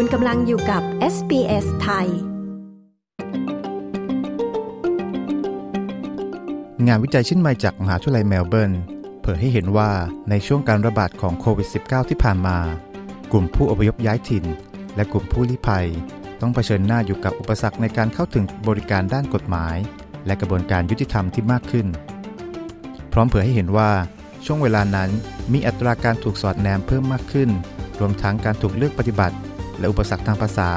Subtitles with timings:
[0.00, 0.82] คุณกำลังอยู่กับ
[1.14, 2.08] SBS ไทย
[6.86, 8.72] งานวิจัยชิ้นใหม่จากมหาวิทยาลัยเมลเบิร์น
[9.22, 9.90] เผยให้เห็นว่า
[10.30, 12.58] ในช่วงการระบาดของโควิด -19 ที่ผ่านมา
[13.32, 14.44] กลุ่มผู้อพยพย้ายถิ่น
[14.96, 15.86] และกลุ่มผู้ลี้ภัย
[16.40, 19.76] ต้องเผชิญหน้าอยู่กับอุปสรรคในการเข้าถึงบริการด้านกฎหมาย
[20.26, 21.86] และกระบวนการยุติธรรมที่มากขึ้น
[23.12, 23.90] พร้อมเผยให้เห็นว่า
[24.44, 25.10] ช่วงเวลานั้น
[25.52, 27.50] มีอัตราการถูกสอดแนมเพิ่มมากขึ้น
[28.00, 29.36] รวมทั้งการถูกเลือกปฏิบัติ
[29.78, 30.70] และอุปสรรคทางภาษา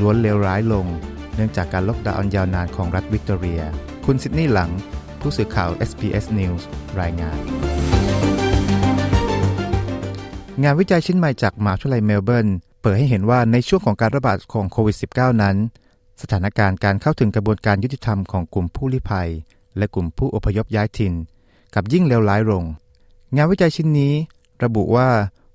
[0.00, 0.86] ล้วนเลวร้ายลง
[1.34, 3.62] เนื่องจากการล็อกดาวน์ยาวนานของรัฐวิกตอเรีย
[4.04, 4.70] คุณซิดนีย์หลัง
[5.20, 6.62] ผู้สื่อข่าว SBS News
[7.00, 7.38] รายงาน
[10.62, 12.48] งานวิจัยชิ้นใหม่จากมหาวิทยาลัยเมลเบิร์น
[12.80, 15.56] เปิดให้เห็นว่าในช่วงของการระบาดของโควิด -19 นั้น
[16.22, 19.28] สถานการณ์การเข้าถึงกระบวนการยุติธรรมของกลุ่มผู้ลี้ภัย
[19.76, 21.14] และกลุ่มผู้อพยพย้ายถิ่น
[21.74, 22.64] กับยิ่งเลวร้ายลง
[23.36, 24.12] งานวิจัยชิ้นนี้
[24.64, 25.08] ระบุว่า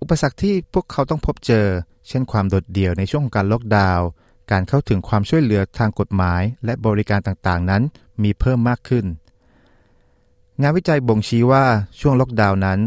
[0.00, 1.66] อุปสรรคที่พวกเขาต้องพบเจอ
[2.08, 4.06] เช่นความโดดเดี่ยวในช่วงของการล็อกดาวน์
[4.50, 7.82] การเข้าถึงความช่วยเหลือทางกฎหมาย และบริการต่างๆ นั้น
[8.22, 9.04] มีเพิ่มมากขึ้น
[10.62, 11.64] งานวิจัยบ่งชี้ว่า
[12.00, 12.80] ช่วงล็อกดาวน์นั้น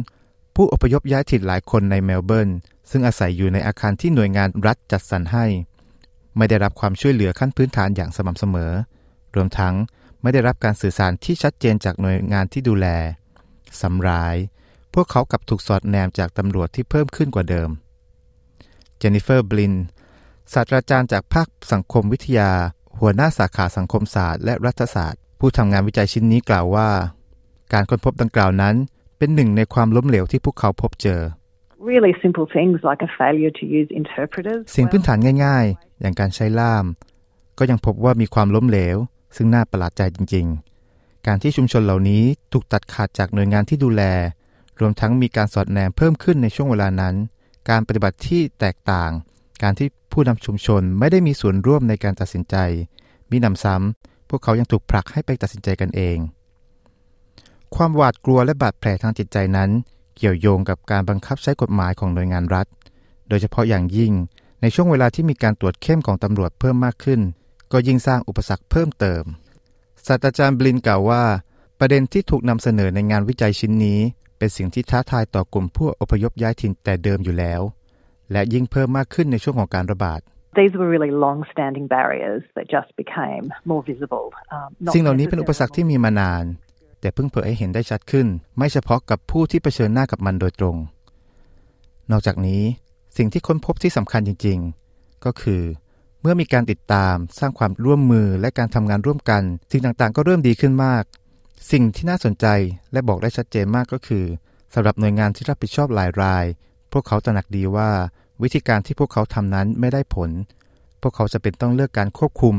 [0.56, 2.50] ผู้อพยพย้ายถิ่นหลายคนในเมลเบิร์น
[2.92, 5.46] ซึ่งอาศัยอยู่ในอาคารที่หน่วยงานรัฐจัดสรรให้
[6.38, 8.72] ไม่ได้รับความช่วยเหลือขั้นพื้นฐานอย่างสม่ำเสมอ
[9.36, 9.76] รวมทั้ง
[10.22, 12.88] ไม่ได้รับการสื่อสารที่ชัดเจนจากหน่วยงานที่ดูแล
[13.82, 14.36] สำร้าย
[14.94, 17.70] พวกเขากับถูกสอดแนมจากตำรวจที่เพิ่มขึ้นกว่าเดิม
[19.04, 19.73] จนนิเฟอร์บลิน
[20.54, 22.52] ศาสตราจารย์จากภาคสังคมวิทยา
[23.00, 26.90] หัวหน้าสาขาสังคมศาสตร์และรัฐศาสตร์ ผู้ทำงานวิจัยชิ้นนี้กล่าวว่า
[27.74, 28.76] การค้นพบดังกล่าวนั้น
[29.18, 31.22] เป็นหนึ่งในความล้มเหลวที่พวกเขาพบเจอ
[31.92, 34.62] really simple things like a failure to use interpreters.
[34.76, 36.86] สิ่งพื้นฐานง่ายๆ อย่างการใช้ล่าม
[37.58, 38.98] ก็ยังพบว่ามีความล้มเหลว
[39.36, 40.46] ซึ่งน่าประหลาดใจจริง
[40.88, 44.04] ๆ การที่ชุมชนเหล่านี้ถูกตัดขาดจากหน่วยงานที่ดูแล
[44.80, 47.16] รวมทั้งมีการสอดแนมเพิ่มขึ้นในช่วงเวลานั้น
[47.69, 49.11] การปฏิบัติที่แตกต่าง
[49.64, 52.56] การที่ผู้นำชุมชนไม่ได้มีส่วนร่วมในการตัดสินใจ
[53.31, 56.18] มีนำซ้ำพวกเขายังถูกผลักให้ไปตัดสินใจกันเอง
[57.75, 59.69] ความหวาดกลัวและบาดแผลทางจิตใจนั้น
[60.18, 62.68] เกี่ยวโยงกับการบังคับใช้กฎหมายของหน่วยงานรัฐ
[63.29, 64.13] โดยเฉพาะอย่างยิ่ง
[64.62, 67.22] ในช่วงเวลาที่มีการตรวจเข้มของตำรวจเพิ่มมากขึ้น
[67.72, 69.23] ก็ยิ่งสร้างอุปสรรคเพิ่มเติม
[70.06, 71.23] ศาสตราจารย์บลินกล่าวว่า
[71.79, 74.00] ประเด็นที่ถูกนำเสนอในงานวิจัยชิ้นนี้
[74.44, 77.62] เป็นสิ่งที่ท้าทายต่อกลุ่มผู้อพยพย้ายถิ่นแต่เดิมอยู่แล้ว
[78.31, 80.20] และยิ่งเพิ่มมากขึ้นในช่วงของการระบาด
[80.59, 84.28] These were really long-standing barriers that just became more visible.
[84.56, 86.44] Um, not สิ่งเหล่านี้เป็นอุปสรรคที่มีมานาน
[87.02, 88.28] แต่เพิ่งเผยให้เห็นได้ชัดขึ้น
[88.58, 90.78] ไม่เฉพาะกับผู้ที่เผชิญหน้ากับมันโดยตรง
[92.12, 92.64] นอกจากนี้
[93.18, 94.58] สิ่งที่ค้นพบที่สำคัญจริง
[94.92, 95.64] ๆ ก็คือ
[96.22, 101.06] เมื่อมีการติดตามสร้างความร่วมมือและการทำงานร่วมกัน สิ่งต่างๆ ก็เริ่มดีขึ้นมาก
[101.72, 102.46] สิ่งที่น่าสนใจ
[102.91, 104.25] และบอกได้ชัดเจนมากก็คือ
[104.74, 106.46] สำหรับหน่วยงานที่รับผิดชอบหลายราย
[106.91, 107.90] พวกเขาตระหนักดีว่า
[108.41, 110.30] วิธีการที่พวกเขาทำนั้นไม่ได้ผล
[111.02, 112.56] พวกเขาจำเป็นต้องเลิกการควบคุม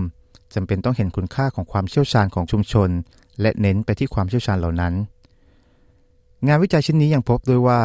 [0.55, 2.91] จำเป็นต้องเห็นคุณค่าของความเชี่ยวชาญของชุมชน
[3.41, 4.94] และเน้นไปที่ความเชี่ยวชาญเหล่านั้น
[6.49, 7.81] งานวิจัยชิ้นนี้ยังพบด้วยว่า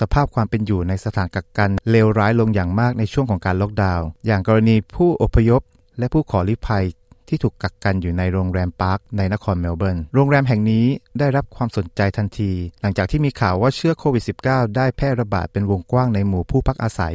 [0.00, 5.62] สภาพความเป็นอยู่ในสถานกักกันเลวร้ายลงอย่างมากในช่วงของการล็อกดาวน์อย่างกรณีผู้อพยพ
[5.98, 6.84] และผู้ขอลี้ภัย
[7.28, 10.86] ที่ถูกกักกันอยู่ในโรงแรมปาร์คในนครเมลเบิร์น โรงแรมแห่งนี้
[11.18, 17.14] ได้รับความสนใจทันที หลังจากที่มีข่าวว่าเชื้อโควิด -19 ได้แพร่ระบาดเป็นวงกว้างในหมู่ผู้พักอาศัย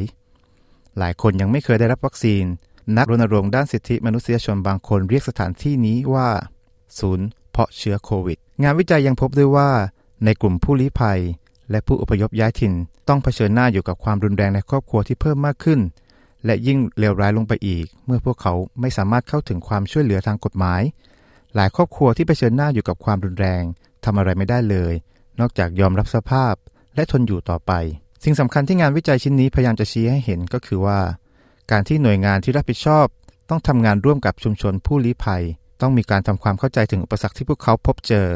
[0.98, 2.44] หลายคนยังไม่เคยได้รับวัคซีน
[2.98, 6.30] นักรณรงค์ด้านสิทธิมนุษยชนบางคนเรียกสถานที่นี้ว่า
[7.00, 9.70] ศูนย์ เพาะเชื้อโควิด งานวิจัยยังพบด้วยว่า
[10.26, 11.20] ในกลุ่มผู้ลี้ภัย
[11.72, 12.74] และผู้อพยพย้ายถิ่น
[13.08, 15.80] ต้องเผชิญหน้าอยู่กับความรุนแรงในครอบครัวที่เพิ่มมากขึ้น
[16.46, 20.82] และยิ่งเลวร้ายลงไปอีก เมื่อพวกเขาไม่สามารถเข้าถึงความช่วยเหลือทางกฎหมาย
[21.56, 23.64] หลายครอบครัวที่เผชิญหน้าอยู่กับความรุนแรง
[24.06, 24.94] ทำอะไรไม่ได้เลย
[25.40, 26.54] นอกจากยอมรับสภาพ
[26.96, 27.72] และทนอยู่ต่อไป
[28.24, 31.00] สิ่งสำคัญที่งานวิจัยชิ้นนี้พยายามจะชี้ให้เห็นก็คือว่า
[31.72, 33.06] การที่หน่วยงานที่รับผิดชอบ
[33.50, 35.44] ต้องทำงานร่วมกับชุมชนผู้ลี้ภัย
[35.82, 38.28] ต้องมีการทำความเข้าใจถึงอุปสรรคที่พวกเขาพบเจอ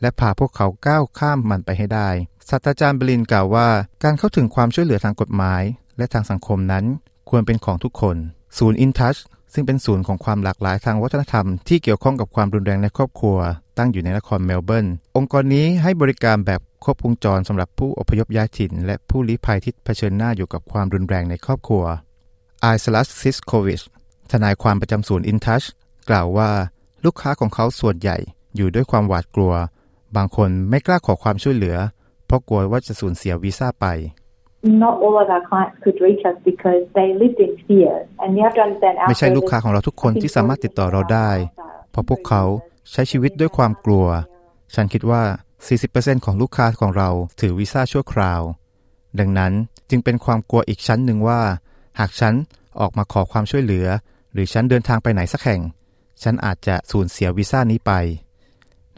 [0.00, 2.08] และพาพวกเขาก้าวข้ามมันไปให้ได้
[2.48, 3.68] ศาสตราจารย์บลินกล่าวว่า
[4.04, 5.62] การเข้าถึงความช่วยเหลือทางกฎหมาย
[5.98, 6.84] และทางสังคมนั้น
[7.30, 8.16] ควรเป็นของทุกคน
[8.58, 9.20] ศูนย์ InTouch
[9.52, 13.38] ซึ่งเป็นศูนย์ของความหลากหลายทางวัฒนธรรมที่เกี่ยวข้องกับความรุนแรงในครอบครัว
[13.78, 14.86] ตั้งอยู่ในนครเมลเบิร์น
[15.16, 21.84] องค์กรนี้ให้บริการแบบครบวงจรสำหรับผู้อพยพย้ายถิ่น และผู้ลี้ภัยที่เผชิญหน้าอยู่กับความรุนแรงในครอบครัว
[22.60, 23.82] ไอซลัสซิสโควิช
[24.32, 25.66] ทนายความประจำศูนย์ InTouch
[26.08, 26.50] กล่าวว่า
[27.04, 28.16] ลูกค้าของเขาส่วนใหญ่
[28.56, 29.52] อยู่ด้วยความหวาดกลัว
[30.16, 31.76] บางคนไม่กล้าขอความช่วยเหลือ
[32.26, 33.86] เพราะกลัวว่าจะสูญเสียวีซ่าไป
[34.62, 38.42] not all of our clients could reach us because they lived in fear and you
[38.46, 41.30] have to understand our ไม่ใช่ลูกค้าของเราทุกคนที่สามารถติดต่อเราได้
[41.90, 42.42] เพราะพวกเขา
[42.92, 44.06] ใช้ชีวิตด้วยความกลัว
[44.74, 45.22] ฉันคิดว่า
[45.74, 47.08] 40%ของลูกค้าของเรา
[47.40, 48.40] ถือวีซ่าชั่วคราว
[49.18, 49.52] ดังนั้น
[49.90, 51.40] จึงเป็นความกลัวอีกชั้นหนึ่งว่า
[52.00, 52.34] หากฉัน
[52.80, 53.86] ออกมาขอความช่วยเหลือ
[54.32, 55.60] หรือฉันเดินทางไปไหนสักแห่ง
[56.22, 57.92] ฉันอาจจะสูญเสียวีซ่านี้ไป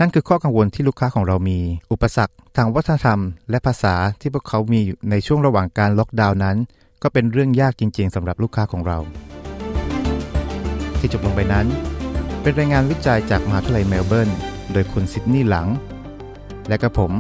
[0.00, 1.58] นั่นคือข้อกังวลที่ลูกค้าของเรามี
[1.92, 4.80] อุปสรรค ทางวัฒนธรรม และภาษาที่พวกเขามี
[5.10, 6.56] ในช่วงระหว่างการล็อกดาวน์นั้น
[7.02, 8.98] ก็เป็นเรื่องยากจริง ๆสำหรับลูกค้าของเรา
[10.98, 11.66] ที่จบลงไปนั้น
[12.42, 14.30] เป็นรายงานวิจัยจากมหาวิทยาลัยเมลเบิร์น
[14.72, 15.68] โดยคุณซิดนีย์หลัง
[16.68, 17.12] และกระผม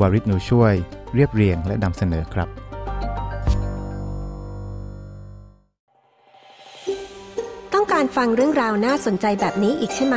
[0.00, 0.74] วาริศหนูช่วย
[1.14, 2.48] เรียบเรียงและนำเสนอครับ
[7.74, 10.16] ต้องการฟังเรื่องราวน่าสนใจแบบนี้อีกใช่ไหม